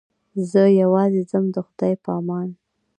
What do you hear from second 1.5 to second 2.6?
د خدای په امان.